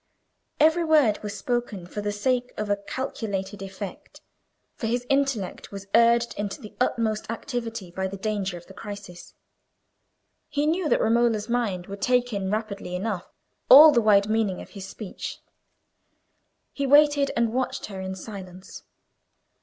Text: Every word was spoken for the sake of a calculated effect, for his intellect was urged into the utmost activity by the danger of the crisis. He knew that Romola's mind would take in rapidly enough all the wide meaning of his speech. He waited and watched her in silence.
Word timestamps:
Every 0.59 0.83
word 0.83 1.21
was 1.21 1.37
spoken 1.37 1.85
for 1.85 2.01
the 2.01 2.11
sake 2.11 2.53
of 2.57 2.71
a 2.71 2.75
calculated 2.75 3.61
effect, 3.61 4.21
for 4.73 4.87
his 4.87 5.05
intellect 5.11 5.71
was 5.71 5.85
urged 5.93 6.33
into 6.39 6.59
the 6.59 6.73
utmost 6.81 7.29
activity 7.29 7.91
by 7.91 8.07
the 8.07 8.17
danger 8.17 8.57
of 8.57 8.65
the 8.65 8.73
crisis. 8.73 9.35
He 10.49 10.65
knew 10.65 10.89
that 10.89 11.01
Romola's 11.01 11.49
mind 11.49 11.85
would 11.85 12.01
take 12.01 12.33
in 12.33 12.49
rapidly 12.49 12.95
enough 12.95 13.29
all 13.69 13.91
the 13.91 14.01
wide 14.01 14.27
meaning 14.27 14.59
of 14.59 14.71
his 14.71 14.87
speech. 14.87 15.37
He 16.71 16.87
waited 16.87 17.29
and 17.37 17.53
watched 17.53 17.85
her 17.85 18.01
in 18.01 18.15
silence. 18.15 18.81